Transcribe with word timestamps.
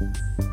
Bye. 0.00 0.46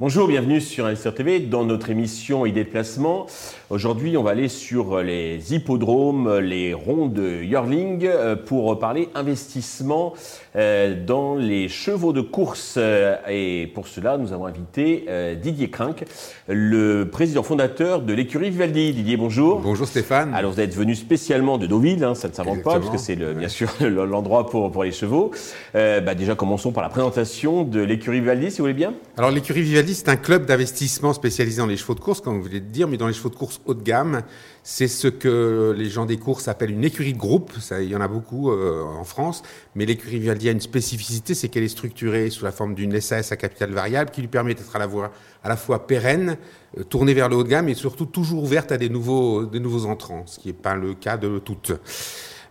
Bonjour, 0.00 0.28
bienvenue 0.28 0.62
sur 0.62 0.86
Investir 0.86 1.14
TV 1.14 1.40
dans 1.40 1.62
notre 1.62 1.90
émission 1.90 2.46
Idées 2.46 2.64
de 2.64 2.70
placement. 2.70 3.26
Aujourd'hui, 3.68 4.16
on 4.16 4.22
va 4.22 4.30
aller 4.30 4.48
sur 4.48 5.02
les 5.02 5.54
hippodromes, 5.54 6.38
les 6.38 6.72
ronds 6.72 7.06
de 7.06 7.42
Yearling 7.42 8.06
euh, 8.06 8.34
pour 8.34 8.78
parler 8.78 9.10
investissement 9.14 10.14
euh, 10.56 10.96
dans 11.06 11.36
les 11.36 11.68
chevaux 11.68 12.14
de 12.14 12.22
course. 12.22 12.76
Euh, 12.78 13.14
et 13.28 13.70
pour 13.74 13.88
cela, 13.88 14.16
nous 14.16 14.32
avons 14.32 14.46
invité 14.46 15.04
Didier 15.40 15.68
Crinck, 15.68 16.04
le 16.48 17.04
président 17.04 17.42
fondateur 17.42 18.00
de 18.00 18.14
l'écurie 18.14 18.48
Vivaldi. 18.48 18.94
Didier, 18.94 19.18
bonjour. 19.18 19.60
Bonjour 19.60 19.86
Stéphane. 19.86 20.32
Alors, 20.34 20.52
vous 20.52 20.60
êtes 20.60 20.74
venu 20.74 20.94
spécialement 20.94 21.58
de 21.58 21.66
Deauville, 21.66 22.02
hein, 22.04 22.14
ça 22.14 22.28
ne 22.28 22.32
s'invente 22.32 22.62
pas, 22.62 22.80
parce 22.80 22.88
que 22.88 22.96
c'est 22.96 23.16
bien 23.16 23.48
sûr 23.48 23.68
l'endroit 23.82 24.46
pour, 24.46 24.72
pour 24.72 24.82
les 24.82 24.92
chevaux. 24.92 25.30
Bah, 25.74 26.14
déjà, 26.14 26.34
commençons 26.34 26.72
par 26.72 26.82
la 26.82 26.88
présentation 26.88 27.64
de 27.64 27.80
l'écurie 27.80 28.20
Vivaldi, 28.20 28.50
si 28.50 28.58
vous 28.58 28.64
voulez 28.64 28.72
bien. 28.72 28.94
Alors, 29.18 29.30
l'écurie 29.30 29.60
Vivaldi, 29.60 29.89
c'est 29.94 30.08
un 30.08 30.16
club 30.16 30.46
d'investissement 30.46 31.12
spécialisé 31.12 31.58
dans 31.58 31.66
les 31.66 31.76
chevaux 31.76 31.94
de 31.94 32.00
course, 32.00 32.20
comme 32.20 32.36
vous 32.36 32.42
voulez 32.42 32.60
le 32.60 32.66
dire, 32.66 32.88
mais 32.88 32.96
dans 32.96 33.06
les 33.06 33.12
chevaux 33.12 33.28
de 33.28 33.34
course 33.34 33.60
haut 33.66 33.74
de 33.74 33.82
gamme. 33.82 34.22
C'est 34.62 34.88
ce 34.88 35.08
que 35.08 35.74
les 35.76 35.88
gens 35.88 36.06
des 36.06 36.18
courses 36.18 36.48
appellent 36.48 36.70
une 36.70 36.84
écurie 36.84 37.14
de 37.14 37.18
groupe. 37.18 37.52
Il 37.72 37.88
y 37.88 37.96
en 37.96 38.00
a 38.00 38.08
beaucoup 38.08 38.50
euh, 38.50 38.82
en 38.82 39.04
France. 39.04 39.42
Mais 39.74 39.86
l'écurie 39.86 40.18
Vivaldi 40.18 40.48
a 40.48 40.52
une 40.52 40.60
spécificité, 40.60 41.34
c'est 41.34 41.48
qu'elle 41.48 41.62
est 41.62 41.68
structurée 41.68 42.30
sous 42.30 42.44
la 42.44 42.52
forme 42.52 42.74
d'une 42.74 43.00
SAS 43.00 43.32
à 43.32 43.36
capital 43.36 43.70
variable 43.70 44.10
qui 44.10 44.20
lui 44.20 44.28
permet 44.28 44.54
d'être 44.54 44.76
à 44.76 45.48
la 45.48 45.56
fois, 45.56 45.86
pérenne, 45.86 46.36
euh, 46.78 46.84
tournée 46.84 47.14
vers 47.14 47.28
le 47.28 47.36
haut 47.36 47.44
de 47.44 47.48
gamme 47.48 47.68
et 47.68 47.74
surtout 47.74 48.06
toujours 48.06 48.44
ouverte 48.44 48.72
à 48.72 48.76
des 48.76 48.88
nouveaux 48.88 49.86
entrants, 49.86 50.24
ce 50.26 50.38
qui 50.38 50.48
n'est 50.48 50.54
pas 50.54 50.74
le 50.74 50.94
cas 50.94 51.16
de 51.16 51.38
toutes. 51.38 51.72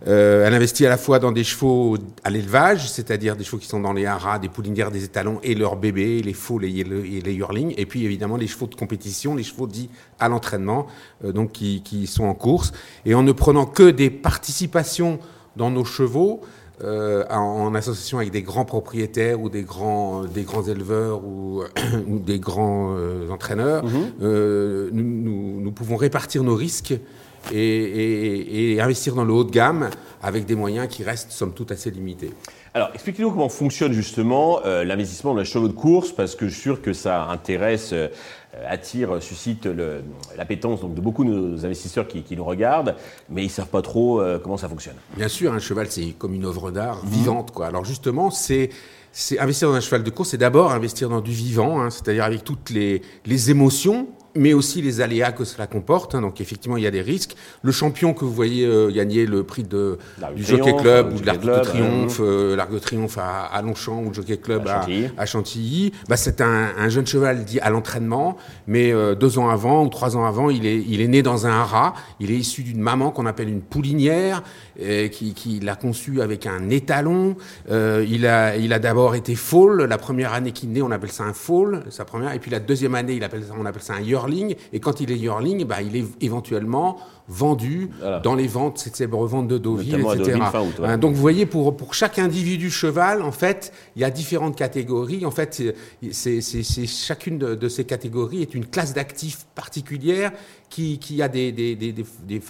Euh, 0.06 0.46
elle 0.46 0.54
investit 0.54 0.86
à 0.86 0.88
la 0.88 0.96
fois 0.96 1.18
dans 1.18 1.32
des 1.32 1.44
chevaux 1.44 1.98
à 2.24 2.30
l'élevage, 2.30 2.90
c'est-à-dire 2.90 3.36
des 3.36 3.44
chevaux 3.44 3.58
qui 3.58 3.66
sont 3.66 3.80
dans 3.80 3.92
les 3.92 4.06
haras, 4.06 4.38
des 4.38 4.48
poulinières, 4.48 4.90
des 4.90 5.04
étalons 5.04 5.40
et 5.42 5.54
leurs 5.54 5.76
bébés, 5.76 6.22
les 6.22 6.32
faux 6.32 6.58
les, 6.58 6.80
et 6.80 6.84
les 7.20 7.34
yearlings, 7.34 7.74
et 7.76 7.84
puis 7.84 8.04
évidemment 8.04 8.36
les 8.36 8.46
chevaux 8.46 8.66
de 8.66 8.74
compétition, 8.74 9.34
les 9.34 9.42
chevaux 9.42 9.66
dits 9.66 9.90
à 10.18 10.28
l'entraînement, 10.28 10.86
euh, 11.24 11.32
donc 11.32 11.52
qui, 11.52 11.82
qui, 11.82 12.06
sont 12.06 12.24
en 12.24 12.34
course. 12.34 12.72
Et 13.04 13.14
en 13.14 13.22
ne 13.22 13.32
prenant 13.32 13.66
que 13.66 13.90
des 13.90 14.10
participations 14.10 15.18
dans 15.56 15.70
nos 15.70 15.84
chevaux, 15.84 16.40
euh, 16.82 17.24
en, 17.28 17.74
association 17.74 18.18
avec 18.18 18.30
des 18.30 18.40
grands 18.40 18.64
propriétaires 18.64 19.38
ou 19.38 19.50
des 19.50 19.64
grands, 19.64 20.24
des 20.24 20.44
grands 20.44 20.62
éleveurs 20.62 21.22
ou, 21.22 21.62
ou 22.08 22.18
des 22.18 22.38
grands 22.38 22.94
euh, 22.96 23.28
entraîneurs, 23.28 23.84
mhm. 23.84 24.12
euh, 24.22 24.88
nous, 24.90 25.04
nous, 25.04 25.60
nous, 25.60 25.72
pouvons 25.72 25.96
répartir 25.96 26.42
nos 26.42 26.54
risques 26.54 26.94
et, 27.52 28.78
investir 28.80 29.14
dans 29.14 29.24
le 29.24 29.32
haut 29.32 29.44
de 29.44 29.50
gamme 29.50 29.90
avec 30.22 30.46
des 30.46 30.54
moyens 30.54 30.88
qui 30.88 31.02
restent, 31.02 31.32
somme 31.32 31.52
toute, 31.52 31.72
assez 31.72 31.90
limités. 31.90 32.30
Alors, 32.74 32.90
expliquez-nous 32.94 33.30
comment 33.30 33.48
fonctionne 33.48 33.92
justement 33.92 34.60
euh, 34.64 34.84
l'investissement 34.84 35.32
dans 35.32 35.40
les 35.40 35.44
chevaux 35.44 35.68
de 35.68 35.72
course, 35.72 36.12
parce 36.12 36.36
que 36.36 36.46
je 36.46 36.52
suis 36.52 36.62
sûr 36.62 36.82
que 36.82 36.92
ça 36.92 37.24
intéresse, 37.24 37.90
euh, 37.92 38.08
attire, 38.68 39.22
suscite 39.22 39.68
l'appétence 40.36 40.82
de 40.82 41.00
beaucoup 41.00 41.24
de 41.24 41.30
nos 41.30 41.64
investisseurs 41.64 42.06
qui, 42.06 42.24
nous 42.36 42.44
regardent, 42.44 42.94
mais 43.28 43.42
ils 43.42 43.46
ne 43.46 43.50
savent 43.50 43.68
pas 43.68 43.82
trop 43.82 44.20
euh, 44.20 44.38
comment 44.38 44.56
ça 44.56 44.68
fonctionne. 44.68 44.96
Bien 45.16 45.28
sûr, 45.28 45.52
un 45.52 45.58
cheval, 45.58 45.86
c'est 45.90 46.14
comme 46.18 46.34
une 46.34 46.44
œuvre 46.44 46.70
d'art 46.70 47.04
mhm. 47.04 47.10
vivante. 47.10 47.50
Quoi. 47.52 47.66
Alors 47.66 47.84
justement, 47.84 48.30
c'est 48.30 48.70
investir 49.38 49.68
dans 49.68 49.74
un 49.74 49.80
cheval 49.80 50.04
de 50.04 50.10
course, 50.10 50.30
c'est 50.30 50.38
d'abord 50.38 50.70
investir 50.72 51.08
dans 51.08 51.20
du 51.20 51.32
vivant, 51.32 51.80
hein, 51.80 51.90
c'est-à-dire 51.90 52.24
avec 52.24 52.44
toutes 52.44 52.70
les, 52.70 53.02
les 53.26 53.50
émotions 53.50 54.08
mais 54.34 54.52
aussi 54.52 54.82
les 54.82 55.00
aléas 55.00 55.32
que 55.32 55.44
cela 55.44 55.66
comporte. 55.66 56.14
Hein. 56.14 56.20
donc 56.20 56.40
effectivement, 56.40 56.76
il 56.76 56.82
y 56.82 56.86
a 56.86 56.90
des 56.90 57.02
risques. 57.02 57.36
Le 57.62 57.72
champion 57.72 58.14
que 58.14 58.24
vous 58.24 58.32
voyez 58.32 58.64
euh, 58.64 58.90
gagner 58.90 59.26
le 59.26 59.42
prix 59.42 59.64
de, 59.64 59.98
du 60.34 60.44
Jockey 60.44 60.74
Club 60.76 61.12
ou 61.14 61.20
de 61.20 61.26
l'Arc 61.26 61.40
de 61.40 61.60
Triomphe, 61.60 62.20
euh, 62.20 62.56
l'Arc 62.56 62.72
de 62.72 62.78
Triomphe 62.78 63.18
à, 63.18 63.44
à, 63.46 63.62
Longchamp 63.62 64.02
ou 64.02 64.08
le 64.08 64.14
Jockey 64.14 64.36
Club 64.36 64.68
à, 64.68 65.26
Chantilly, 65.26 65.92
bah, 66.08 66.16
c'est 66.16 66.40
un, 66.40 66.70
un, 66.78 66.88
jeune 66.88 67.06
cheval 67.06 67.44
dit 67.44 67.60
à 67.60 67.70
l'entraînement, 67.70 68.36
mais 68.66 68.92
euh, 68.92 69.14
deux 69.14 69.38
ans 69.38 69.48
avant 69.48 69.84
ou 69.84 69.88
trois 69.88 70.16
ans 70.16 70.24
avant, 70.24 70.50
il 70.50 70.66
est, 70.66 70.82
il 70.86 71.00
est 71.00 71.08
né 71.08 71.22
dans 71.22 71.46
un 71.46 71.52
haras. 71.52 71.94
Il 72.20 72.30
est 72.30 72.36
issu 72.36 72.62
d'une 72.62 72.80
maman 72.80 73.10
qu'on 73.10 73.26
appelle 73.26 73.48
une 73.48 73.62
poulinière, 73.62 74.42
qui, 75.12 75.34
qui 75.34 75.60
l'a 75.60 75.74
conçu 75.74 76.22
avec 76.22 76.46
un 76.46 76.70
étalon. 76.70 77.36
il 77.68 78.26
a, 78.26 78.56
il 78.56 78.72
a 78.72 78.78
d'abord 78.78 79.14
été 79.14 79.34
foal. 79.34 79.82
La 79.84 79.98
première 79.98 80.32
année 80.32 80.52
qu'il 80.52 80.72
naît, 80.72 80.80
on 80.80 80.90
appelle 80.90 81.12
ça 81.12 81.24
un 81.24 81.34
foal, 81.34 81.84
sa 81.90 82.06
première. 82.06 82.32
Et 82.32 82.38
puis 82.38 82.50
la 82.50 82.60
deuxième 82.60 82.94
année, 82.94 83.14
il 83.14 83.24
appelle, 83.24 83.42
on 83.58 83.66
appelle 83.66 83.82
ça 83.82 83.94
un 83.94 84.00
et 84.72 84.80
quand 84.80 85.00
il 85.00 85.10
est 85.10 85.16
yearling, 85.16 85.64
bah, 85.64 85.82
il 85.82 85.96
est 85.96 86.04
éventuellement 86.20 86.98
vendu 87.28 87.90
dans 88.24 88.34
les 88.34 88.48
ventes, 88.48 88.88
c'est 88.92 89.06
reventes 89.06 89.46
de 89.46 89.56
Deauville, 89.56 90.04
etc. 90.14 90.40
Hein, 90.82 90.98
donc 90.98 91.14
vous 91.14 91.20
voyez, 91.20 91.46
pour, 91.46 91.76
pour 91.76 91.94
chaque 91.94 92.18
individu 92.18 92.70
cheval, 92.70 93.22
en 93.22 93.30
fait, 93.30 93.72
il 93.94 94.02
y 94.02 94.04
a 94.04 94.10
différentes 94.10 94.56
catégories. 94.56 95.24
En 95.24 95.30
fait, 95.30 95.62
c'est 96.10 96.86
chacune 96.86 97.38
de, 97.38 97.54
de, 97.54 97.68
ces 97.68 97.84
catégories 97.84 98.42
est 98.42 98.54
une 98.54 98.66
classe 98.66 98.94
d'actifs 98.94 99.46
particulière 99.54 100.32
qui, 100.70 100.98
qui 100.98 101.20
a 101.20 101.28
des, 101.28 101.50
des, 101.50 101.74
des, 101.74 102.04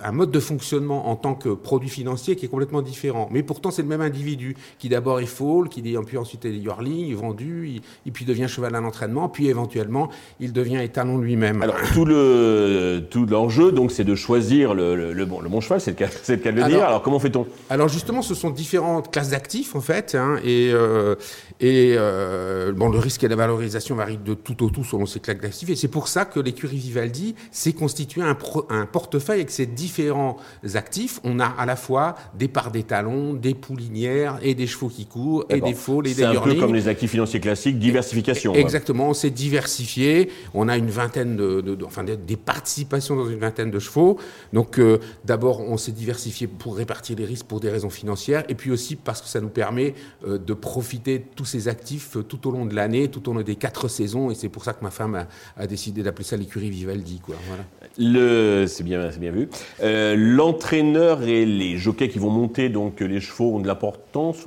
un 0.04 0.12
mode 0.12 0.30
de 0.30 0.40
fonctionnement 0.40 1.08
en 1.08 1.16
tant 1.16 1.34
que 1.34 1.48
produit 1.48 1.88
financier 1.88 2.36
qui 2.36 2.44
est 2.44 2.48
complètement 2.48 2.82
différent. 2.82 3.28
Mais 3.32 3.42
pourtant, 3.42 3.70
c'est 3.70 3.80
le 3.80 3.88
même 3.88 4.02
individu 4.02 4.56
qui 4.78 4.90
d'abord 4.90 5.20
est 5.20 5.26
fall, 5.26 5.68
qui 5.70 5.80
puis 5.80 6.18
ensuite 6.18 6.44
est 6.44 6.52
yearling, 6.52 7.10
est 7.10 7.14
vendu, 7.14 7.80
il, 8.04 8.12
puis 8.12 8.26
devient 8.26 8.46
cheval 8.46 8.74
à 8.74 8.80
l'entraînement, 8.80 9.28
puis 9.30 9.48
éventuellement, 9.48 10.10
il 10.38 10.52
devient 10.52 10.80
étalon 10.82 11.18
lui-même. 11.18 11.62
Alors, 11.62 11.76
tout 11.94 12.04
le 12.04 13.06
tout 13.10 13.24
l'enjeu, 13.24 13.72
donc, 13.72 13.90
c'est 13.90 14.04
de 14.04 14.14
choisir 14.14 14.74
le, 14.74 15.14
le, 15.14 15.24
bon, 15.24 15.40
le 15.40 15.48
bon 15.48 15.60
cheval, 15.60 15.80
c'est 15.80 15.92
le, 15.92 15.96
cas, 15.96 16.08
le 16.28 16.36
cas 16.36 16.52
de 16.52 16.56
le 16.56 16.64
dire. 16.68 16.84
Alors, 16.84 17.02
comment 17.02 17.18
fait-on? 17.18 17.46
Alors, 17.70 17.88
justement, 17.88 18.20
ce 18.20 18.34
sont 18.34 18.50
différentes 18.50 19.10
classes 19.10 19.30
d'actifs, 19.30 19.74
en 19.74 19.80
fait, 19.80 20.14
hein, 20.14 20.36
et, 20.44 20.70
euh, 20.72 21.14
et 21.58 21.94
euh, 21.96 22.72
bon, 22.72 22.90
le 22.90 22.98
risque 22.98 23.24
et 23.24 23.28
la 23.28 23.36
valorisation 23.36 23.94
varient 23.94 24.18
de 24.18 24.34
tout 24.34 24.62
au 24.62 24.68
tout 24.68 24.84
selon 24.84 25.06
ces 25.06 25.20
classes 25.20 25.38
d'actifs, 25.38 25.70
et 25.70 25.76
c'est 25.76 25.88
pour 25.88 26.08
ça 26.08 26.26
que 26.26 26.38
l'écurie 26.38 26.76
Vivaldi 26.76 27.34
s'est 27.50 27.72
constituée 27.72 28.09
un, 28.18 28.36
un, 28.70 28.86
portefeuille 28.86 29.40
avec 29.40 29.50
ces 29.50 29.66
différents 29.66 30.36
actifs. 30.74 31.20
On 31.24 31.38
a 31.38 31.46
à 31.46 31.66
la 31.66 31.76
fois 31.76 32.16
des 32.34 32.48
parts 32.48 32.70
d'étalons, 32.70 33.34
des 33.34 33.54
poulinières 33.54 34.38
et 34.42 34.54
des 34.54 34.66
chevaux 34.66 34.88
qui 34.88 35.06
courent 35.06 35.44
et 35.48 35.60
des 35.60 35.74
faux 35.74 36.00
et 36.02 36.08
des 36.08 36.14
C'est 36.14 36.24
un 36.24 36.40
peu 36.40 36.54
comme 36.54 36.74
les 36.74 36.88
actifs 36.88 37.10
financiers 37.10 37.40
classiques, 37.40 37.78
diversification. 37.78 38.54
Exactement, 38.54 39.10
on 39.10 39.14
s'est 39.14 39.30
diversifié. 39.30 40.30
On 40.54 40.68
a 40.68 40.76
une 40.76 40.90
vingtaine 40.90 41.36
de, 41.36 41.78
enfin 41.84 42.04
des 42.04 42.36
participations 42.36 43.16
dans 43.16 43.28
une 43.28 43.38
vingtaine 43.38 43.70
de 43.70 43.78
chevaux. 43.78 44.18
Donc 44.52 44.78
euh, 44.78 44.98
d'abord, 45.24 45.60
on 45.60 45.76
s'est 45.76 45.92
diversifié 45.92 46.46
pour 46.46 46.76
répartir 46.76 47.16
les 47.16 47.24
risques 47.24 47.46
pour 47.46 47.60
des 47.60 47.70
raisons 47.70 47.90
financières 47.90 48.44
et 48.48 48.54
puis 48.54 48.70
aussi 48.70 48.96
parce 48.96 49.20
que 49.20 49.28
ça 49.28 49.40
nous 49.40 49.48
permet 49.48 49.94
euh, 50.26 50.38
de 50.38 50.54
profiter 50.54 51.18
de 51.18 51.24
tous 51.34 51.44
ces 51.44 51.68
actifs 51.68 52.16
euh, 52.16 52.22
tout 52.22 52.48
au 52.48 52.50
long 52.50 52.66
de 52.66 52.74
l'année, 52.74 53.08
tout 53.08 53.28
au 53.28 53.32
long 53.32 53.42
des 53.42 53.56
quatre 53.56 53.88
saisons. 53.88 54.30
Et 54.30 54.34
c'est 54.34 54.48
pour 54.48 54.64
ça 54.64 54.72
que 54.72 54.82
ma 54.82 54.90
femme 54.90 55.14
a, 55.14 55.26
a 55.56 55.66
décidé 55.66 56.02
d'appeler 56.02 56.24
ça 56.24 56.36
l'écurie 56.36 56.70
Vivaldi. 56.70 57.20
Quoi. 57.20 57.36
Voilà. 57.48 57.64
Le, 58.02 58.64
c'est 58.66 58.82
bien, 58.82 59.10
c'est 59.10 59.20
bien 59.20 59.30
vu. 59.30 59.50
Euh, 59.82 60.14
l'entraîneur 60.16 61.22
et 61.22 61.44
les 61.44 61.76
jockeys 61.76 62.08
qui 62.08 62.18
vont 62.18 62.30
monter, 62.30 62.70
donc 62.70 63.00
les 63.00 63.20
chevaux 63.20 63.56
ont 63.56 63.60
de 63.60 63.66
l'importance. 63.66 64.46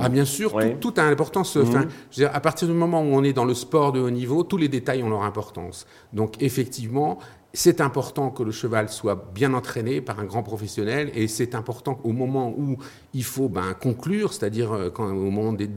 ah 0.00 0.08
bien 0.08 0.24
sûr, 0.24 0.58
tout, 0.80 0.94
a 0.96 1.02
l'importance. 1.02 1.56
Enfin, 1.56 1.86
mhm. 2.16 2.30
à 2.32 2.40
partir 2.40 2.66
du 2.66 2.72
moment 2.72 3.02
où 3.02 3.14
on 3.14 3.22
est 3.22 3.34
dans 3.34 3.44
le 3.44 3.52
sport 3.52 3.92
de 3.92 4.00
haut 4.00 4.10
niveau, 4.10 4.42
tous 4.42 4.56
les 4.56 4.68
détails 4.68 5.02
ont 5.02 5.10
leur 5.10 5.22
importance. 5.22 5.86
Donc 6.14 6.36
effectivement, 6.40 7.18
c'est 7.54 7.80
important 7.80 8.30
que 8.30 8.42
le 8.42 8.50
cheval 8.50 8.88
soit 8.88 9.30
bien 9.32 9.54
entraîné 9.54 10.00
par 10.00 10.18
un 10.18 10.24
grand 10.24 10.42
professionnel 10.42 11.10
et 11.14 11.28
c'est 11.28 11.54
important 11.54 12.00
au 12.02 12.12
moment 12.12 12.52
où 12.58 12.78
il 13.14 13.22
faut 13.22 13.48
ben, 13.48 13.74
conclure, 13.80 14.32
c'est-à-dire 14.32 14.72
euh, 14.72 14.90
quand, 14.90 15.06
au 15.06 15.30
moment 15.30 15.52
des, 15.52 15.68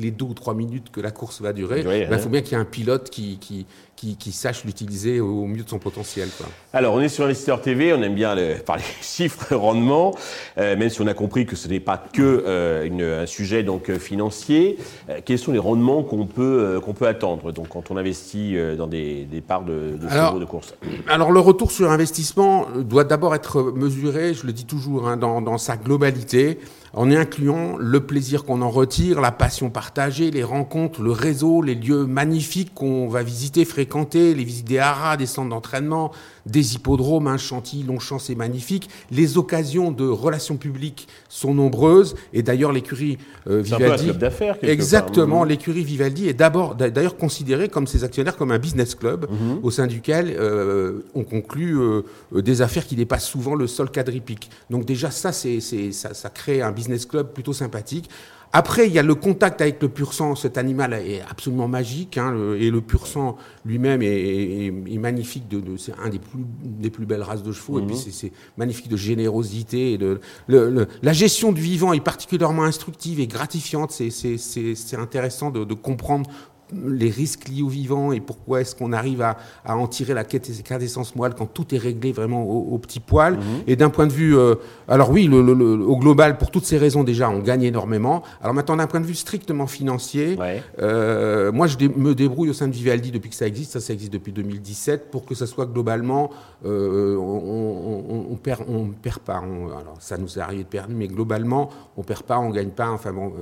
les 0.00 0.10
deux 0.10 0.24
ou 0.24 0.34
trois 0.34 0.54
minutes 0.54 0.90
que 0.90 1.00
la 1.00 1.10
course 1.10 1.42
va 1.42 1.52
durer, 1.52 1.82
ben, 1.82 2.08
il 2.10 2.18
faut 2.18 2.30
bien 2.30 2.40
qu'il 2.40 2.52
y 2.52 2.54
ait 2.54 2.62
un 2.62 2.64
pilote 2.64 3.10
qui, 3.10 3.38
qui, 3.38 3.66
qui, 3.96 4.32
sache 4.32 4.64
l'utiliser 4.64 5.20
au 5.20 5.46
mieux 5.46 5.62
de 5.62 5.68
son 5.68 5.78
potentiel. 5.78 6.28
Quoi. 6.36 6.46
Alors, 6.72 6.94
on 6.94 7.00
est 7.00 7.08
sur 7.08 7.24
Investisseur 7.24 7.60
TV, 7.60 7.92
on 7.92 8.02
aime 8.02 8.14
bien 8.14 8.34
parler 8.64 8.82
chiffres, 9.02 9.54
rendement, 9.54 10.14
euh, 10.58 10.76
même 10.76 10.88
si 10.88 11.00
on 11.02 11.06
a 11.06 11.14
compris 11.14 11.44
que 11.44 11.56
ce 11.56 11.68
n'est 11.68 11.80
pas 11.80 11.98
que 11.98 12.44
euh, 12.46 13.22
un 13.22 13.26
sujet 13.26 13.62
donc, 13.62 13.90
financier. 13.98 14.78
quels 15.24 15.38
sont 15.38 15.52
les 15.52 15.58
rendements 15.58 16.02
qu'on 16.02 16.26
peut, 16.26 16.80
qu'on 16.82 16.94
peut 16.94 17.06
attendre 17.06 17.52
donc, 17.52 17.68
quand 17.68 17.90
on 17.90 17.96
investit 17.96 18.56
dans 18.76 18.86
des, 18.86 19.24
des 19.24 19.40
parts 19.42 19.64
de, 19.64 19.98
de 20.00 20.08
chevaux 20.08 20.40
de 20.40 20.44
course? 20.44 20.74
alors, 21.08 21.25
alors 21.26 21.34
le 21.34 21.40
retour 21.40 21.72
sur 21.72 21.90
investissement 21.90 22.68
doit 22.76 23.02
d'abord 23.02 23.34
être 23.34 23.60
mesuré, 23.60 24.32
je 24.32 24.46
le 24.46 24.52
dis 24.52 24.64
toujours, 24.64 25.08
hein, 25.08 25.16
dans, 25.16 25.42
dans, 25.42 25.58
sa 25.58 25.76
globalité. 25.76 26.60
En 26.96 27.10
incluant 27.10 27.76
le 27.76 28.00
plaisir 28.00 28.44
qu'on 28.44 28.62
en 28.62 28.70
retire, 28.70 29.20
la 29.20 29.30
passion 29.30 29.68
partagée, 29.68 30.30
les 30.30 30.42
rencontres, 30.42 31.02
le 31.02 31.12
réseau, 31.12 31.60
les 31.60 31.74
lieux 31.74 32.06
magnifiques 32.06 32.72
qu'on 32.74 33.06
va 33.06 33.22
visiter, 33.22 33.66
fréquenter, 33.66 34.34
les 34.34 34.44
visites 34.44 34.66
des 34.66 34.78
haras, 34.78 35.18
des 35.18 35.26
centres 35.26 35.50
d'entraînement, 35.50 36.10
des 36.46 36.74
hippodromes, 36.74 37.26
un 37.26 37.36
Chantilly, 37.36 37.82
Longchamp, 37.82 38.18
c'est 38.18 38.34
magnifique. 38.34 38.88
Les 39.10 39.36
occasions 39.36 39.90
de 39.92 40.06
relations 40.06 40.56
publiques 40.56 41.06
sont 41.28 41.52
nombreuses. 41.52 42.14
Et 42.32 42.42
d'ailleurs, 42.42 42.72
l'écurie 42.72 43.18
euh, 43.46 43.60
Vivaldi. 43.60 44.12
d'affaires. 44.12 44.56
Exactement. 44.62 45.44
L'écurie 45.44 45.84
Vivaldi 45.84 46.28
est 46.28 46.34
d'abord, 46.34 46.76
d'ailleurs, 46.76 47.16
considérée 47.18 47.68
comme 47.68 47.86
ses 47.86 48.04
actionnaires 48.04 48.36
comme 48.36 48.52
un 48.52 48.58
business 48.58 48.94
club 48.94 49.26
mhm. 49.28 49.58
au 49.62 49.70
sein 49.70 49.86
duquel 49.86 50.34
euh, 50.38 51.00
on 51.14 51.24
conclut 51.24 51.78
euh, 51.78 52.02
des 52.32 52.62
affaires 52.62 52.86
qui 52.86 52.96
dépassent 52.96 53.26
souvent 53.26 53.54
le 53.54 53.66
sol 53.66 53.90
quadripique. 53.90 54.48
Donc 54.70 54.86
déjà, 54.86 55.10
ça, 55.10 55.32
c'est, 55.32 55.60
ça, 55.60 56.14
ça 56.14 56.30
crée 56.30 56.62
un 56.62 56.72
business 56.72 56.85
club 57.06 57.32
plutôt 57.32 57.52
sympathique. 57.52 58.08
Après, 58.52 58.86
il 58.86 58.92
y 58.94 58.98
a 58.98 59.02
le 59.02 59.14
contact 59.14 59.60
avec 59.60 59.82
le 59.82 59.88
pur 59.88 60.14
sang. 60.14 60.34
Cet 60.34 60.56
animal 60.56 60.94
est 60.94 61.20
absolument 61.28 61.68
magique, 61.68 62.16
hein, 62.16 62.34
et 62.58 62.70
le 62.70 62.80
pur 62.80 63.06
sang 63.06 63.36
lui-même 63.64 64.00
est, 64.02 64.98
magnifique. 64.98 65.44
c'est 65.76 65.92
un 66.02 66.08
des 66.08 66.18
plus, 66.18 66.38
des 66.62 66.90
plus 66.90 67.06
belles 67.06 67.22
races 67.22 67.42
de 67.42 67.52
chevaux, 67.52 67.80
et 67.80 67.82
puis 67.82 67.96
mhm. 67.96 68.02
c'est, 68.10 68.32
magnifique 68.56 68.88
de 68.88 68.96
générosité. 68.96 69.92
Et 69.92 69.98
de, 69.98 70.20
la 70.48 71.12
gestion 71.12 71.52
du 71.52 71.60
vivant 71.60 71.92
est 71.92 72.00
particulièrement 72.00 72.62
instructive 72.62 73.20
et 73.20 73.26
gratifiante. 73.26 73.90
C'est, 73.90 74.96
intéressant 74.96 75.50
de, 75.50 75.64
de 75.64 75.74
comprendre 75.74 76.30
les 76.72 77.10
risques 77.10 77.48
liés 77.48 77.62
au 77.62 77.68
vivant 77.68 78.12
et 78.12 78.20
pourquoi 78.20 78.60
est-ce 78.60 78.74
qu'on 78.74 78.92
arrive 78.92 79.22
à, 79.22 79.36
en 79.66 79.86
tirer 79.86 80.14
la 80.14 80.24
quintessence 80.24 81.14
moelle 81.14 81.34
quand 81.36 81.46
tout 81.46 81.74
est 81.74 81.78
réglé 81.78 82.12
vraiment 82.12 82.42
au, 82.42 82.78
petit 82.78 83.00
poil. 83.00 83.34
Mhm. 83.34 83.40
Et 83.66 83.76
d'un 83.76 83.90
point 83.90 84.06
de 84.06 84.12
vue, 84.12 84.36
euh, 84.36 84.56
alors 84.88 85.10
oui, 85.10 85.28
au 85.28 85.96
global, 85.96 86.38
pour 86.38 86.50
toutes 86.50 86.64
ces 86.64 86.78
raisons 86.78 87.04
déjà, 87.04 87.30
on 87.30 87.40
gagne 87.40 87.62
énormément. 87.62 88.22
Alors 88.40 88.54
maintenant, 88.54 88.76
d'un 88.76 88.86
point 88.86 89.00
de 89.00 89.06
vue 89.06 89.14
strictement 89.14 89.66
financier, 89.66 90.38
euh, 90.80 91.52
moi 91.52 91.66
je 91.66 91.76
me 91.96 92.14
débrouille 92.14 92.50
au 92.50 92.54
sein 92.54 92.68
de 92.68 92.72
Vivaldi 92.72 93.10
depuis 93.10 93.30
que 93.30 93.36
ça 93.36 93.46
existe, 93.46 93.72
ça, 93.72 93.80
ça 93.80 93.92
existe 93.92 94.12
depuis 94.12 94.32
2017, 94.32 95.10
pour 95.10 95.24
que 95.24 95.34
ça 95.34 95.46
soit 95.46 95.66
globalement, 95.66 96.30
euh, 96.64 97.16
on, 97.16 98.26
on, 98.30 98.36
perd, 98.36 98.62
on 98.68 98.86
perd 98.88 99.20
pas. 99.20 99.36
alors 99.36 99.96
ça 100.00 100.16
nous 100.18 100.38
est 100.38 100.42
arrivé 100.42 100.64
de 100.64 100.68
perdre, 100.68 100.92
mais 100.94 101.08
globalement, 101.08 101.70
on 101.96 102.02
perd 102.02 102.22
pas, 102.22 102.38
on 102.38 102.50
gagne 102.50 102.70
pas. 102.70 102.90
Enfin 102.90 103.12
bon, 103.12 103.32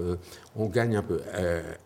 on 0.56 0.66
gagne 0.66 0.96
un 0.96 1.02
peu. 1.02 1.20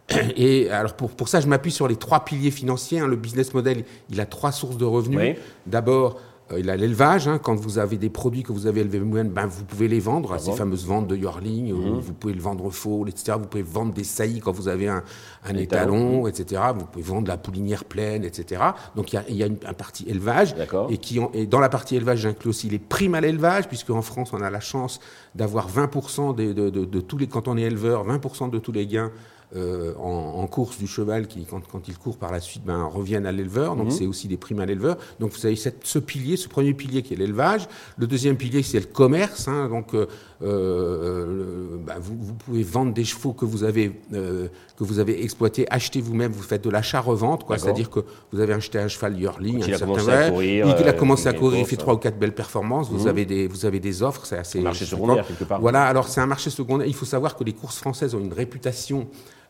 et 0.36 0.70
alors 0.70 0.94
pour, 0.94 1.10
pour 1.10 1.28
ça, 1.28 1.40
je 1.40 1.46
m'appuie 1.46 1.72
sur 1.72 1.88
les 1.88 1.96
trois 1.96 2.24
piliers 2.24 2.50
financiers. 2.50 3.00
Hein. 3.00 3.06
Le 3.06 3.16
business 3.16 3.54
model, 3.54 3.84
il 4.10 4.20
a 4.20 4.26
trois 4.26 4.52
sources 4.52 4.76
de 4.76 4.84
revenus. 4.84 5.36
D'abord, 5.66 6.16
euh, 6.16 6.27
il 6.56 6.70
a 6.70 6.76
l'élevage. 6.76 7.28
Hein. 7.28 7.38
Quand 7.38 7.54
vous 7.54 7.78
avez 7.78 7.96
des 7.96 8.08
produits 8.08 8.42
que 8.42 8.52
vous 8.52 8.66
avez 8.66 8.80
élevés 8.80 8.98
vous-même, 8.98 9.28
ben, 9.28 9.46
vous 9.46 9.64
pouvez 9.64 9.88
les 9.88 10.00
vendre. 10.00 10.32
Ah 10.34 10.38
ces 10.38 10.52
fameuses 10.52 10.86
ventes 10.86 11.06
de 11.06 11.16
Yorling, 11.16 11.72
mhm. 11.72 11.98
vous 11.98 12.12
pouvez 12.12 12.32
le 12.32 12.40
vendre 12.40 12.70
faux, 12.70 13.06
etc. 13.06 13.36
Vous 13.38 13.46
pouvez 13.46 13.62
vendre 13.62 13.92
des 13.92 14.04
saillies 14.04 14.40
quand 14.40 14.52
vous 14.52 14.68
avez 14.68 14.88
un, 14.88 15.02
étalon, 15.56 16.26
etc. 16.26 16.62
Vous 16.76 16.86
pouvez 16.86 17.04
vendre 17.04 17.28
la 17.28 17.36
poulinière 17.36 17.84
pleine, 17.84 18.24
etc. 18.24 18.62
Donc 18.96 19.12
il 19.12 19.36
y 19.36 19.42
a, 19.42 19.46
une, 19.46 19.56
partie 19.56 20.08
élevage. 20.08 20.54
Et, 20.88 20.98
qui 20.98 21.20
et 21.34 21.46
dans 21.46 21.60
la 21.60 21.68
partie 21.68 21.96
élevage, 21.96 22.20
j'inclus 22.20 22.50
aussi 22.50 22.68
les 22.68 22.78
primes 22.78 23.14
à 23.14 23.20
l'élevage, 23.20 23.68
puisque 23.68 23.90
en 23.90 24.02
France, 24.02 24.32
on 24.32 24.40
a 24.40 24.50
la 24.50 24.60
chance 24.60 25.00
d'avoir 25.34 25.68
20% 25.70 26.34
de, 26.34 26.52
de, 26.52 27.00
tous 27.00 27.18
les, 27.18 27.26
quand 27.26 27.48
on 27.48 27.56
est 27.56 27.62
éleveur, 27.62 28.06
20% 28.06 28.50
de 28.50 28.58
tous 28.58 28.72
les 28.72 28.86
gains 28.86 29.10
euh, 29.56 29.94
en, 29.96 30.46
course 30.46 30.78
du 30.78 30.86
cheval 30.86 31.26
qui, 31.26 31.46
quand, 31.46 31.66
quand, 31.66 31.88
il 31.88 31.96
court 31.96 32.18
par 32.18 32.30
la 32.32 32.40
suite, 32.40 32.64
ben, 32.64 32.84
reviennent 32.84 33.24
à 33.24 33.32
l'éleveur. 33.32 33.76
Donc, 33.76 33.86
mhm. 33.86 33.90
c'est 33.92 34.06
aussi 34.06 34.28
des 34.28 34.36
primes 34.36 34.60
à 34.60 34.66
l'éleveur. 34.66 34.98
Donc, 35.20 35.32
vous 35.32 35.46
avez 35.46 35.56
cette, 35.56 35.86
ce 35.86 35.98
pilier, 35.98 36.36
ce 36.36 36.48
premier 36.48 36.74
pilier 36.74 37.02
qui 37.02 37.14
est 37.14 37.16
l'élevage. 37.16 37.66
Le 37.96 38.06
deuxième 38.06 38.36
pilier, 38.36 38.62
c'est 38.62 38.80
le 38.80 38.86
commerce. 38.86 39.48
Hein. 39.48 39.68
donc, 39.68 39.94
euh, 39.94 40.06
euh 40.42 41.76
ben, 41.78 41.94
vous, 41.98 42.16
vous, 42.20 42.34
pouvez 42.34 42.62
vendre 42.62 42.92
des 42.92 43.04
chevaux 43.04 43.32
que 43.32 43.46
vous 43.46 43.64
avez, 43.64 43.92
que 44.10 44.50
vous 44.84 44.98
avez 44.98 45.22
exploités, 45.22 45.66
acheter 45.70 46.00
vous-même. 46.00 46.32
Vous 46.32 46.42
faites 46.42 46.64
de 46.64 46.70
l'achat-revente. 46.70 47.46
C'est-à-dire 47.56 47.88
que 47.88 48.00
vous 48.32 48.40
avez 48.40 48.52
acheté 48.52 48.78
un 48.78 48.88
cheval 48.88 49.18
Yearling, 49.18 49.64
il 49.66 49.74
a 49.74 49.78
commencé 49.78 50.10
à 50.10 50.30
courir. 50.30 50.76
Il, 50.78 50.88
a 50.88 50.92
commencé 50.92 51.28
à 51.28 51.32
courir, 51.32 51.58
il 51.60 51.66
fait 51.66 51.76
trois 51.76 51.94
ou 51.94 51.98
quatre 51.98 52.18
belles 52.18 52.34
performances. 52.34 52.90
Vous, 52.90 53.02
mhm. 53.02 53.08
avez, 53.08 53.24
des, 53.24 53.46
vous 53.46 53.64
avez 53.64 53.80
des 53.80 54.02
offres. 54.02 54.26
C'est 54.26 54.38
assez. 54.38 54.60
Un 54.60 54.62
marché 54.62 54.84
secondaire, 54.84 55.26
quelque 55.26 55.44
part. 55.44 55.60
Voilà, 55.60 55.84
alors 55.84 56.08
c'est 56.08 56.20
un 56.20 56.26
marché 56.26 56.50
secondaire. 56.50 56.86
Il 56.86 56.94
faut 56.94 57.06
savoir 57.06 57.34
que 57.34 57.44
les 57.44 57.54
courses 57.54 57.78
françaises 57.78 58.14
ont 58.14 58.20
une 58.20 58.32
réputation 58.32 59.08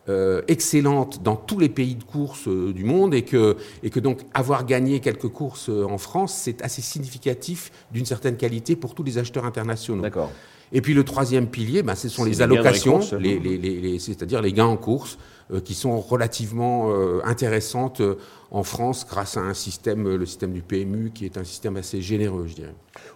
euh, 0.08 0.42
excellente 0.48 1.22
dans 1.22 1.36
tous 1.36 1.58
les 1.58 1.68
pays 1.68 1.94
de 1.94 2.04
course 2.04 2.48
euh, 2.48 2.72
du 2.72 2.84
monde 2.84 3.14
et 3.14 3.22
que, 3.22 3.56
et 3.82 3.90
que 3.90 4.00
donc 4.00 4.20
avoir 4.32 4.64
gagné 4.64 5.00
quelques 5.00 5.28
courses 5.28 5.68
euh, 5.68 5.84
en 5.84 5.98
France, 5.98 6.34
c'est 6.34 6.62
assez 6.62 6.80
significatif 6.82 7.70
d'une 7.92 8.06
certaine 8.06 8.36
qualité 8.36 8.74
pour 8.74 8.94
tous 8.94 9.02
les 9.02 9.18
acheteurs 9.18 9.44
internationaux. 9.44 10.02
D'accord. 10.02 10.30
Et 10.72 10.80
puis 10.80 10.94
le 10.94 11.04
troisième 11.04 11.46
pilier, 11.46 11.82
ben, 11.82 11.94
ce 11.94 12.08
sont 12.08 12.24
les 12.24 12.42
allocations, 12.42 13.00
les, 13.18 13.38
les, 13.38 13.56
les, 13.56 13.98
c'est-à-dire 13.98 14.42
les 14.42 14.52
gains 14.52 14.66
en 14.66 14.76
course, 14.76 15.18
qui 15.64 15.74
sont 15.74 15.98
relativement 16.00 16.92
intéressantes 17.24 18.02
en 18.50 18.62
France 18.62 19.06
grâce 19.08 19.36
à 19.36 19.40
un 19.40 19.54
système, 19.54 20.16
le 20.16 20.26
système 20.26 20.52
du 20.52 20.62
PMU, 20.62 21.10
qui 21.14 21.26
est 21.26 21.36
un 21.36 21.44
système 21.44 21.76
assez 21.76 22.00
généreux, 22.00 22.46
je 22.46 22.54
dirais. 22.54 22.74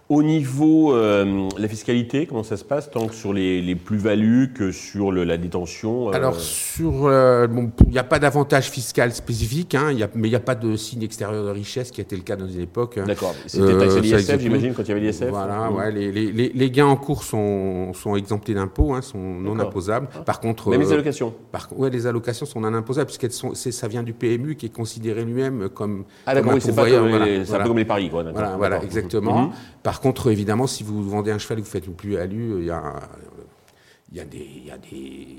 Au 0.09 0.21
niveau 0.21 0.93
euh, 0.93 1.49
la 1.57 1.67
fiscalité, 1.67 2.27
comment 2.27 2.43
ça 2.43 2.57
se 2.57 2.63
passe 2.63 2.91
tant 2.91 3.07
que 3.07 3.15
sur 3.15 3.33
les, 3.33 3.75
plus-values 3.75 4.51
que 4.53 4.71
sur 4.71 5.11
la 5.11 5.37
détention 5.37 6.09
euh? 6.09 6.13
Alors, 6.13 6.39
sur, 6.39 7.07
euh, 7.07 7.47
il 7.85 7.91
n'y 7.91 7.97
a 7.97 8.03
pas 8.03 8.19
d'avantage 8.19 8.69
fiscal 8.69 9.11
spécifique, 9.11 9.75
hein, 9.75 9.91
y 9.91 10.03
a, 10.03 10.09
mais 10.13 10.27
il 10.27 10.31
n'y 10.31 10.35
a 10.35 10.41
pas 10.41 10.55
de 10.55 10.75
signe 10.75 11.03
extérieur 11.03 11.43
de 11.43 11.49
richesse 11.49 11.89
qui 11.89 12.01
a 12.01 12.03
été 12.03 12.15
le 12.15 12.21
cas 12.21 12.35
dans 12.35 12.47
une 12.47 12.61
époque. 12.61 12.97
Hein. 12.97 13.05
D'accord. 13.07 13.33
C'était 13.47 13.77
taxé 13.77 14.01
l'ISF, 14.01 14.39
j'imagine, 14.39 14.73
quand 14.73 14.83
il 14.83 14.89
y 14.89 14.91
avait 14.91 15.01
l'ISF 15.01 15.29
Voilà, 15.29 15.69
mmh. 15.69 15.75
ouais, 15.75 15.91
les, 15.91 16.11
les, 16.11 16.51
les, 16.53 16.71
gains 16.71 16.85
en 16.85 16.97
cours 16.97 17.23
sont, 17.23 17.93
sont 17.93 18.15
exemptés 18.15 18.53
d'impôts, 18.53 18.93
hein, 18.93 19.01
sont 19.01 19.17
non 19.17 19.57
imposables. 19.59 20.09
Ah. 20.15 20.19
Par 20.19 20.39
contre. 20.39 20.69
Même 20.69 20.81
les 20.81 20.91
allocations 20.91 21.33
par, 21.51 21.69
Ouais, 21.75 21.89
les 21.89 22.05
allocations 22.05 22.22
sont 22.31 22.61
non 22.61 22.73
imposables, 22.73 23.07
puisque 23.07 23.29
sont, 23.33 23.53
ça 23.53 23.87
vient 23.87 24.03
du 24.03 24.13
PMU 24.13 24.55
qui 24.55 24.67
est 24.67 24.73
considéré 24.73 25.25
lui-même 25.25 25.67
comme. 25.69 26.05
Ah, 26.25 26.33
d'accord, 26.35 26.53
c'est 26.59 26.73
pas 26.73 26.89
comme, 26.89 27.17
les, 27.17 27.43
voilà. 27.43 27.65
comme 27.65 27.77
les 27.77 27.85
paris, 27.85 28.09
quoi. 28.09 28.23
Voilà, 28.23 28.55
voilà, 28.55 28.81
exactement. 28.83 29.47
Mmh. 29.47 29.53
Par 29.83 29.99
contre, 29.99 30.31
évidemment, 30.31 30.67
si 30.67 30.83
vous 30.83 31.03
vendez 31.03 31.31
un 31.31 31.39
cheval 31.39 31.59
et 31.59 31.61
que 31.61 31.67
vous 31.67 31.71
faites 31.73 31.87
une 31.87 31.95
plus-value, 31.95 32.59
il 32.59 32.65
y 32.65 32.71
a, 32.71 32.93
il 34.11 34.17
y 34.17 34.21
a 34.21 34.25
des, 34.25 34.47
il 34.57 34.65
y 34.67 34.71
a 34.71 34.77
des 34.77 35.37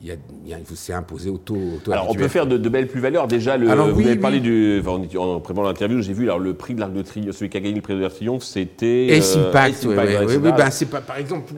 il, 0.00 0.08
y 0.08 0.54
a, 0.54 0.58
il 0.58 0.76
s'est 0.76 0.92
imposé 0.92 1.30
au 1.30 1.38
taux. 1.38 1.78
alors, 1.90 2.10
on 2.10 2.14
peut 2.14 2.28
faire 2.28 2.46
de, 2.46 2.68
belles 2.68 2.88
plus-valeurs. 2.88 3.28
Déjà, 3.28 3.56
le, 3.56 3.66
vous 3.92 4.00
avez 4.00 4.16
parlé 4.16 4.40
du. 4.40 4.80
Enfin, 4.80 5.00
en 5.18 5.40
préparant 5.40 5.66
l'interview, 5.66 6.00
j'ai 6.02 6.12
vu 6.12 6.24
alors, 6.24 6.38
le 6.38 6.54
prix 6.54 6.74
de 6.74 6.80
l'Arc 6.80 6.92
de 6.92 7.02
Triomphe, 7.02 7.36
celui 7.36 7.50
qui 7.50 7.56
a 7.56 7.60
gagné 7.60 7.76
le 7.76 7.82
prix 7.82 7.94
de 7.94 8.00
l'Arc 8.00 8.12
de 8.12 8.16
Triomphe, 8.16 8.42
c'était. 8.42 9.08
Ace 9.08 9.36
euh, 9.36 9.48
Impact, 9.48 9.84
oui, 9.86 9.94
oui, 9.96 10.36
oui, 10.42 10.50
ben, 10.56 10.70
c'est 10.70 10.86
pas, 10.86 11.00
par 11.00 11.18
exemple, 11.18 11.52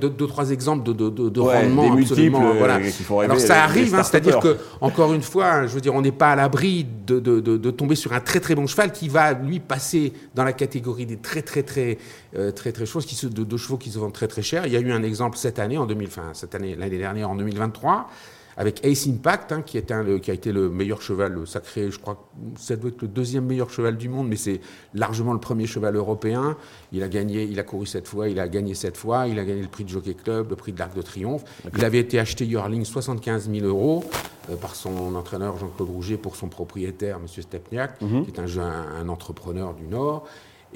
deux, 0.00 0.10
deux, 0.10 0.26
trois 0.26 0.50
exemples 0.50 0.84
de, 0.84 0.92
de, 0.92 1.28
de 1.28 1.40
rendement 1.40 1.94
des 1.94 2.02
absolument. 2.02 2.40
Multiples, 2.40 2.58
voilà. 2.58 2.76
Rêver, 2.76 2.92
alors, 3.24 3.40
ça 3.40 3.62
arrive, 3.62 3.94
hein, 3.94 4.02
c'est-à-dire 4.02 4.40
que, 4.40 4.56
encore 4.80 5.14
une 5.14 5.22
fois, 5.22 5.66
je 5.66 5.74
veux 5.74 5.80
dire, 5.80 5.94
on 5.94 6.02
n'est 6.02 6.12
pas 6.12 6.32
à 6.32 6.36
l'abri 6.36 6.86
de, 7.06 7.20
de, 7.20 7.70
tomber 7.70 7.94
sur 7.94 8.12
un 8.12 8.20
très 8.20 8.40
très 8.40 8.54
bon 8.54 8.66
cheval 8.66 8.90
qui 8.90 9.08
va, 9.08 9.32
lui, 9.32 9.60
passer 9.60 10.12
dans 10.34 10.44
la 10.44 10.52
catégorie 10.52 11.06
des 11.06 11.18
très 11.18 11.42
très 11.42 11.62
très 11.62 11.98
euh, 12.36 12.50
très 12.50 12.72
très 12.72 12.86
choses, 12.86 13.06
qui 13.06 13.14
se, 13.14 13.26
de, 13.26 13.56
chevaux 13.56 13.76
qui 13.76 13.90
se 13.90 13.98
vendent 13.98 14.12
très 14.12 14.28
très 14.28 14.42
cher. 14.42 14.66
Il 14.66 14.72
y 14.72 14.76
a 14.76 14.80
eu 14.80 14.92
un 14.92 15.02
exemple 15.02 15.38
cette 15.38 15.58
année, 15.58 15.78
en 15.78 15.86
2000, 15.86 16.08
enfin, 16.08 16.30
cette 16.32 16.54
année, 16.54 16.74
l'année 16.74 16.98
dernière, 16.98 17.30
en 17.30 17.36
2023 17.68 18.08
avec 18.56 18.84
Ace 18.84 19.06
Impact, 19.06 19.52
hein, 19.52 19.62
qui, 19.62 19.76
est 19.76 19.92
un, 19.92 20.18
qui 20.18 20.30
a 20.30 20.34
été 20.34 20.50
le 20.50 20.70
meilleur 20.70 21.02
cheval 21.02 21.46
sacré, 21.46 21.90
je 21.90 21.98
crois 21.98 22.26
ça 22.58 22.76
doit 22.76 22.88
être 22.88 23.02
le 23.02 23.08
deuxième 23.08 23.44
meilleur 23.44 23.70
cheval 23.70 23.96
du 23.96 24.08
monde, 24.08 24.28
mais 24.28 24.36
c'est 24.36 24.60
largement 24.94 25.34
le 25.34 25.40
premier 25.40 25.66
cheval 25.66 25.94
européen. 25.94 26.56
Il 26.92 27.02
a 27.02 27.08
gagné, 27.08 27.44
il 27.44 27.60
a 27.60 27.62
couru 27.62 27.84
cette 27.84 28.08
fois, 28.08 28.28
il 28.28 28.40
a 28.40 28.48
gagné 28.48 28.74
cette 28.74 28.96
fois, 28.96 29.26
il 29.26 29.38
a 29.38 29.44
gagné 29.44 29.60
le 29.60 29.68
prix 29.68 29.84
de 29.84 29.90
Jockey 29.90 30.14
Club, 30.14 30.50
le 30.50 30.56
prix 30.56 30.72
de 30.72 30.78
l'Arc 30.78 30.96
de 30.96 31.02
Triomphe. 31.02 31.44
Il 31.76 31.84
avait 31.84 31.98
été 31.98 32.18
acheté 32.18 32.46
Yearling 32.46 32.84
75 32.84 33.50
000 33.50 33.66
euros 33.66 34.04
euh, 34.50 34.56
par 34.56 34.74
son 34.74 35.14
entraîneur 35.14 35.58
Jean-Claude 35.58 35.90
Rouget 35.90 36.16
pour 36.16 36.36
son 36.36 36.48
propriétaire, 36.48 37.16
M. 37.16 37.26
Stepniak, 37.28 38.00
mhm. 38.00 38.24
qui 38.24 38.30
est 38.30 38.40
un, 38.40 38.46
un 38.60 39.08
entrepreneur 39.10 39.74
du 39.74 39.86
Nord. 39.86 40.26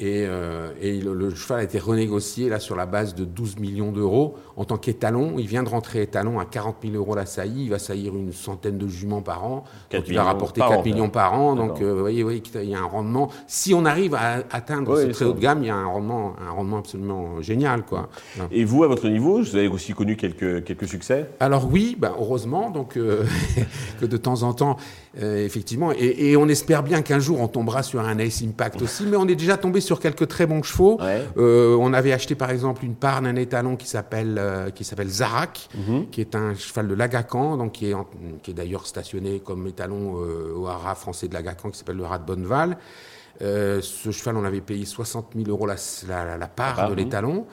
Et, 0.01 0.25
euh, 0.27 0.71
le, 0.81 1.35
cheval 1.35 1.61
a 1.61 1.63
été 1.63 1.79
renégocié 1.79 2.49
là 2.49 2.59
sur 2.59 2.75
la 2.75 2.87
base 2.87 3.15
de 3.15 3.27
12 3.27 3.59
millions 3.59 3.93
d'euros 3.93 4.35
en 4.57 4.65
tant 4.65 4.79
qu'étalon. 4.79 5.35
Il 5.39 5.47
vient 5.47 5.63
de 5.63 5.69
rentrer 5.69 6.01
étalon 6.01 6.41
à 6.41 6.47
40 6.47 6.77
000 6.83 6.95
euros 6.95 7.15
la 7.15 7.27
saillie. 7.27 7.65
Il 7.65 7.71
va 7.71 7.79
saillir 7.79 8.17
une 8.17 8.33
centaine 8.33 8.79
de 8.79 8.89
juments 8.89 9.21
par 9.21 9.45
an. 9.45 9.65
il 9.93 10.15
va 10.15 10.25
rapporter 10.25 10.63
4 10.63 10.87
millions 10.87 11.11
par 11.11 11.35
an. 11.35 11.55
Donc, 11.55 11.83
euh, 11.83 11.93
vous 11.93 12.01
voyez, 12.01 12.23
voyez 12.23 12.43
il 12.55 12.71
y 12.71 12.75
a 12.75 12.81
un 12.81 12.85
rendement. 12.85 13.29
Si 13.47 13.75
on 13.75 13.85
arrive 13.85 14.15
à 14.15 14.43
atteindre 14.51 14.97
ce 14.97 15.07
très 15.09 15.27
haut 15.27 15.35
de 15.35 15.41
gamme, 15.41 15.63
il 15.63 15.67
y 15.67 15.71
a 15.71 15.77
un 15.77 15.87
rendement, 15.87 16.35
un 16.41 16.51
rendement 16.51 16.79
absolument 16.79 17.43
génial. 17.43 17.85
Quoi. 17.85 18.09
Et 18.51 18.65
vous, 18.65 18.85
à 18.85 18.89
votre 18.89 19.07
niveau, 19.07 19.43
vous 19.43 19.57
avez 19.57 19.69
aussi 19.69 19.93
connu 19.93 20.17
quelques, 20.17 20.65
quelques 20.65 20.89
succès? 20.89 21.29
Alors 21.41 21.69
oui, 21.71 21.95
bah, 21.99 22.15
heureusement, 22.19 22.71
donc, 22.71 22.97
euh, 22.97 23.25
que 24.01 24.07
de 24.07 24.17
temps 24.17 24.45
en 24.45 24.55
temps, 24.55 24.79
effectivement. 25.19 25.93
Et, 25.93 26.31
et, 26.31 26.37
on 26.37 26.49
espère 26.49 26.83
bien 26.83 27.03
qu'un 27.03 27.19
jour, 27.19 27.41
on 27.41 27.49
tombera 27.49 27.83
sur 27.83 28.01
un 28.01 28.19
Ace 28.19 28.43
Impact 28.43 28.83
aussi. 28.83 29.05
Mais 29.07 29.17
on 29.17 29.27
est 29.27 29.35
déjà 29.35 29.57
tombé 29.57 29.81
sur 29.81 30.01
quelques 30.01 30.29
très 30.29 30.47
bons 30.47 30.63
chevaux. 30.63 30.99
Euh, 31.37 31.77
on 31.79 31.93
avait 31.93 32.13
acheté 32.13 32.35
par 32.35 32.51
exemple 32.51 32.85
une 32.85 32.95
part 32.95 33.23
d'un 33.23 33.37
étalon 33.37 33.77
qui 33.77 33.87
s'appelle 33.87 34.37
euh, 34.39 34.71
qui 34.71 34.85
s'appelle 34.85 35.09
Zarak, 35.09 35.69
mhm. 35.75 36.09
qui 36.11 36.21
est 36.21 36.35
un 36.35 36.55
cheval 36.55 36.89
de 36.89 36.95
Lagacan, 36.95 37.57
donc 37.57 37.73
qui 37.73 37.91
est, 37.91 37.95
qui 38.43 38.53
est 38.53 38.55
d'ailleurs 38.55 38.87
stationné 38.87 39.41
comme 39.41 39.67
étalon 39.67 40.17
euh, 40.19 40.55
au 40.55 40.67
haras 40.67 40.95
français 40.95 41.29
de 41.29 41.35
Lagacan, 41.35 41.71
qui 41.71 41.79
s'appelle 41.79 41.97
le 41.97 42.05
Rat 42.05 42.19
de 42.19 42.25
Bonneval. 42.25 42.79
ce 43.41 44.11
cheval, 44.11 44.37
on 44.37 44.45
avait 44.45 44.61
payé 44.61 44.85
60 44.85 45.33
000 45.35 45.49
euros 45.49 45.67
la, 45.67 45.77
la, 46.37 46.47
part 46.49 46.89
de 46.89 46.95
l'étalon. 46.95 47.47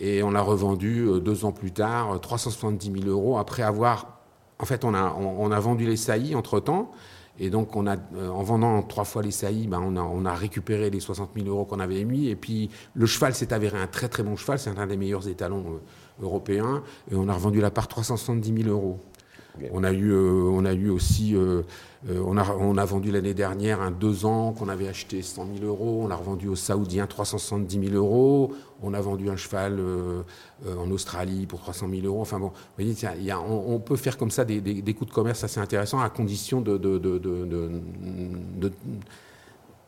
Et 0.00 0.24
on 0.24 0.30
l'a 0.32 0.40
revendu 0.40 1.06
deux 1.20 1.44
ans 1.44 1.52
plus 1.52 1.70
tard, 1.70 2.18
370 2.20 3.02
000 3.02 3.08
euros, 3.08 3.38
après 3.38 3.62
avoir... 3.62 4.13
En 4.58 4.64
fait, 4.64 4.84
on 4.84 4.94
a, 4.94 5.60
vendu 5.60 5.86
les 5.86 5.96
saillies 5.96 6.34
entre-temps. 6.34 6.92
Et 7.40 7.50
donc, 7.50 7.74
on 7.74 7.88
a, 7.88 7.96
en 7.96 8.42
vendant 8.44 8.80
trois 8.82 9.04
fois 9.04 9.20
les 9.22 9.32
saillies, 9.32 9.66
ben, 9.66 9.80
on, 9.84 9.96
a, 9.96 10.02
on, 10.02 10.24
a, 10.24 10.34
récupéré 10.34 10.88
les 10.90 11.00
60 11.00 11.30
000 11.34 11.48
euros 11.48 11.64
qu'on 11.64 11.80
avait 11.80 11.98
émis. 11.98 12.28
Et 12.28 12.36
puis, 12.36 12.70
le 12.94 13.06
cheval 13.06 13.34
s'est 13.34 13.52
avéré 13.52 13.78
un 13.78 13.88
très 13.88 14.08
très 14.08 14.22
bon 14.22 14.36
cheval. 14.36 14.58
C'est 14.58 14.78
un 14.78 14.86
des 14.86 14.96
meilleurs 14.96 15.28
étalons 15.28 15.80
européens. 16.22 16.82
Et 17.10 17.16
on 17.16 17.28
a 17.28 17.34
revendu 17.34 17.60
la 17.60 17.70
part 17.70 17.88
370 17.88 18.62
000 18.62 18.68
euros. 18.68 19.00
On 19.72 19.84
a 19.84 19.92
eu, 19.92 20.10
euh, 20.10 20.50
on 20.50 20.64
a 20.64 20.72
eu 20.72 20.90
aussi, 20.90 21.36
euh, 21.36 21.62
euh, 22.08 22.22
on, 22.26 22.36
a, 22.36 22.44
on 22.54 22.76
a 22.76 22.84
vendu 22.84 23.12
l'année 23.12 23.34
dernière 23.34 23.80
un 23.80 23.92
deux 23.92 24.26
ans 24.26 24.52
qu'on 24.52 24.68
avait 24.68 24.88
acheté 24.88 25.22
100 25.22 25.46
000 25.60 25.66
euros. 25.66 26.00
On 26.02 26.08
l'a 26.08 26.16
revendu 26.16 26.48
aux 26.48 26.56
Saoudiens 26.56 27.06
370 27.06 27.90
000 27.90 27.94
euros. 27.94 28.52
On 28.82 28.94
a 28.94 29.00
vendu 29.00 29.30
un 29.30 29.36
cheval 29.36 29.80
en 30.66 30.90
Australie 30.90 31.46
pour 31.46 31.60
300 31.60 31.88
000 31.88 32.06
euros. 32.06 32.20
Enfin 32.20 32.38
bon, 32.38 32.48
vous 32.48 32.84
voyez, 32.84 32.94
y 33.22 33.30
a, 33.30 33.40
on, 33.40 33.78
peut 33.78 33.96
faire 33.96 34.18
comme 34.18 34.30
ça 34.30 34.44
des, 34.44 34.60
des, 34.60 34.94
coups 34.94 35.10
de 35.10 35.14
commerce 35.14 35.44
assez 35.44 35.60
intéressants 35.60 36.00
à 36.00 36.10
condition 36.10 36.60
de, 36.60 36.76
de, 36.76 36.98
de, 36.98 37.18
de 37.18 38.72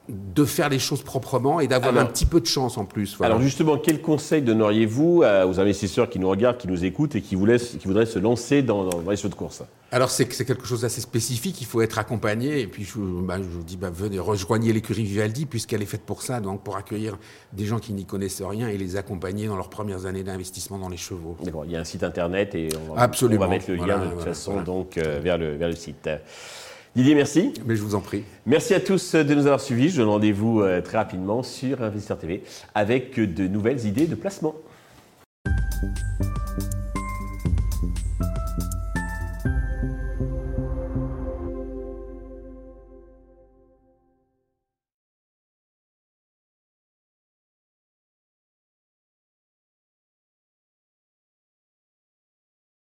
de 0.08 0.44
faire 0.44 0.68
les 0.68 0.78
choses 0.78 1.02
proprement 1.02 1.60
et 1.60 1.66
d'avoir 1.66 1.96
un 1.96 2.06
petit 2.06 2.26
peu 2.26 2.40
de 2.40 2.46
chance 2.46 2.78
en 2.78 2.84
plus. 2.84 3.16
Alors 3.20 3.40
justement, 3.40 3.78
quel 3.78 4.00
conseil 4.00 4.42
donneriez-vous 4.42 5.22
aux 5.22 5.60
investisseurs 5.60 6.08
qui 6.08 6.18
nous 6.18 6.28
regardent, 6.28 6.58
qui 6.58 6.68
nous 6.68 6.84
écoutent 6.84 7.14
et 7.16 7.20
qui, 7.20 7.36
qui 7.36 7.86
voudraient 7.88 8.06
se 8.06 8.18
lancer 8.18 8.62
dans, 8.62 8.84
dans 8.84 9.10
les 9.10 9.16
sauts 9.16 9.28
de 9.28 9.34
course? 9.34 9.62
Alors 9.92 10.10
c'est 10.10 10.26
quelque 10.26 10.66
chose 10.66 10.80
d'assez 10.80 11.00
spécifique, 11.00 11.60
il 11.60 11.66
faut 11.66 11.80
être 11.80 11.98
accompagné 11.98 12.60
et 12.60 12.66
puis 12.66 12.84
je, 12.84 12.98
bah, 12.98 13.36
je 13.38 13.44
vous 13.44 13.62
dis, 13.62 13.76
bah, 13.76 13.90
venez, 13.92 14.18
rejoignez 14.18 14.72
l'écurie 14.72 15.04
Vivaldi 15.04 15.46
puisqu'elle 15.46 15.80
est 15.80 15.86
faite 15.86 16.02
pour 16.02 16.22
ça, 16.22 16.40
donc 16.40 16.62
pour 16.64 16.76
accueillir 16.76 17.18
des 17.52 17.66
gens 17.66 17.78
qui 17.78 17.92
n'y 17.92 18.04
connaissent 18.04 18.42
rien 18.42 18.68
et 18.68 18.76
les 18.78 18.96
accompagner 18.96 19.46
dans 19.46 19.56
leurs 19.56 19.70
premières 19.70 20.06
années 20.06 20.24
d'investissement 20.24 20.78
dans 20.78 20.88
les 20.88 20.96
chevaux. 20.96 21.36
D'accord, 21.42 21.64
il 21.64 21.70
y 21.70 21.76
a 21.76 21.80
un 21.80 21.84
site 21.84 22.02
internet 22.02 22.54
et 22.56 22.68
on 22.90 22.94
va, 22.94 23.02
Absolument. 23.02 23.44
On 23.44 23.48
va 23.48 23.50
mettre 23.54 23.70
le 23.70 23.76
lien 23.76 23.98
de 23.98 24.10
toute 24.10 24.22
façon 24.22 24.60
donc, 24.60 24.98
euh, 24.98 25.20
vers, 25.22 25.38
le, 25.38 25.54
vers 25.54 25.68
le 25.68 25.76
site. 25.76 26.08
Didier, 26.96 27.14
merci. 27.14 27.52
Mais 27.66 27.76
je 27.76 27.82
vous 27.82 27.94
en 27.94 28.00
prie. 28.00 28.24
Merci 28.46 28.72
à 28.72 28.80
tous 28.80 29.14
de 29.14 29.34
nous 29.34 29.42
avoir 29.42 29.60
suivis. 29.60 29.90
Je 29.90 29.98
donne 29.98 30.08
rendez-vous 30.08 30.62
euh, 30.62 30.80
très 30.80 30.96
rapidement 30.96 31.42
sur 31.42 31.82
Investisseur 31.82 32.18
TV 32.18 32.42
avec 32.74 33.20
de 33.20 33.46
nouvelles 33.46 33.84
idées 33.84 34.06
de 34.06 34.14
placement. 34.14 34.54